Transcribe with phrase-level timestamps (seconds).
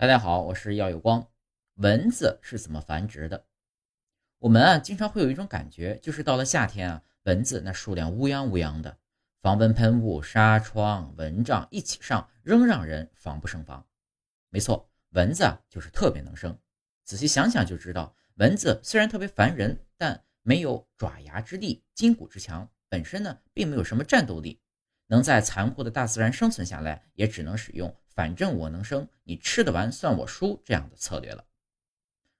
[0.00, 1.28] 大家好，我是耀有光。
[1.74, 3.46] 蚊子是怎么繁殖的？
[4.38, 8.96] 我们啊经常会有一种感觉，就是到了夏天啊，蚊子那数量乌泱乌泱的，
[9.42, 13.84] 防蚊喷雾、纱窗、蚊帐一起上，仍让人防不胜防。
[14.50, 16.56] 没错，蚊子啊就是特别能生。
[17.02, 24.60] 仔细想想就知道，蚊子虽然特别烦人，但没有爪牙之力、筋骨之强，本身呢并没有什么战斗力，
[25.08, 27.92] 能在残酷的大自然生存下来，也只能使用。
[28.18, 31.46] 反正我能生，你吃得完算我输这样的策略了。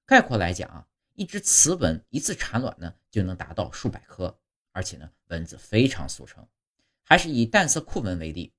[0.04, 4.36] 概括来讲啊，一只雌蚊一次产卵呢就能达到数百颗，
[4.72, 6.44] 而且呢蚊子非常速成。
[7.04, 8.52] 还是以淡色库蚊为例，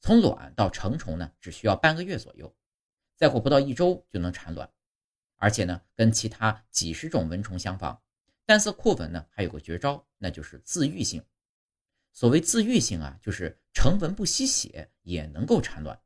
[0.00, 2.52] 从卵到成虫呢只需要半个月左右，
[3.14, 4.68] 再过不到一周就能产卵。
[5.36, 8.02] 而且呢跟其他几十种蚊虫相仿，
[8.44, 11.24] 淡色库蚊呢还有个绝招，那就是自愈性。
[12.12, 15.96] 所谓自愈性啊，就是成蚊不吸血也能够产卵。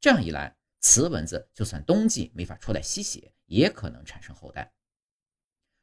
[0.00, 4.72] 这样一来，雌蚊子就算冬季没法出来吸血，也可能产生后代。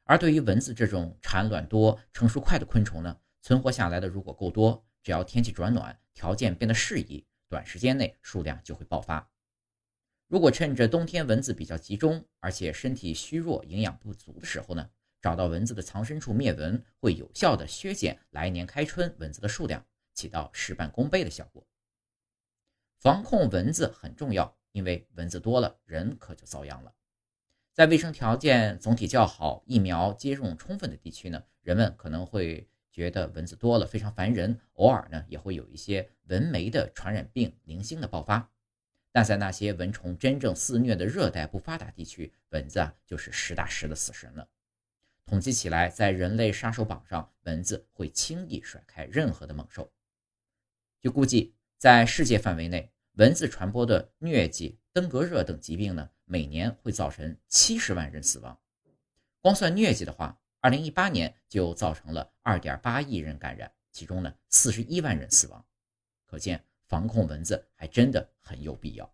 [0.02, 9.30] 而对于蚊子这种产卵多、成熟快的昆虫呢，存活下来的如果够多，只要天气转暖，条件变得适宜，短时间内数量就会爆发。
[10.26, 14.90] 如果趁着冬天蚊子比较集中，而且身体虚弱、营养不足的时候呢，
[15.22, 21.64] 找到蚊子的藏身处灭蚊，会有效的削减来年开春蚊子的数量，起到事半功倍的效果。
[22.98, 26.92] 防控蚊子很重要，因为蚊子多了，人可就遭殃了。
[27.72, 38.50] 在卫生条件总体较好、疫苗接种充分的地区呢，人们可能会觉得蚊子多了非常烦人，偶尔呢也会有一些蚊媒的传染病零星的爆发。
[39.12, 44.48] 但在那些蚊虫真正肆虐的热带不发达地区，蚊子啊就是实打实的死神了。
[45.24, 49.92] 统计起来，在人类杀手榜上，蚊子会轻易甩开任何的猛兽。
[51.00, 51.54] 据估计。
[51.78, 58.58] 在世界范围内，蚊子传播的疟疾、登革热等疾病呢，每年会造成七十万人死亡。
[59.40, 65.64] 光算疟疾的话，二零一八年就造成了二点八亿人感染，其中呢四十一万人死亡。
[66.26, 69.08] 可见防控蚊子还真的很有必要。